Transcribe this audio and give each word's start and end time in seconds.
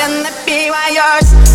and 0.00 0.22
let 0.22 0.46
me 0.46 0.70
why 0.70 0.88
yours 0.90 1.53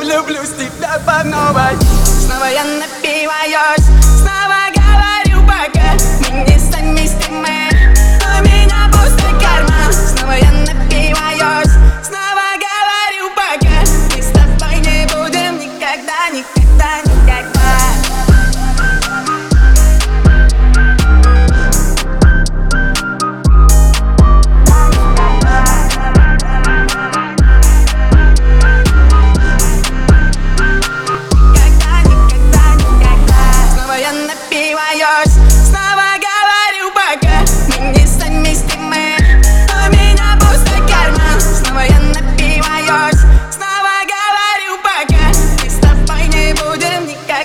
влюблюсь 0.00 0.48
в 0.48 0.56
тебя 0.56 1.00
по 1.04 1.24
новой. 1.24 1.76
Снова 2.04 2.46
я 2.46 2.64
напиваюсь, 2.64 3.86
снова 4.18 4.77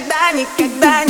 никогда, 0.03 0.31
никогда 0.33 1.02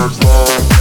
First 0.00 0.24
love. 0.24 0.79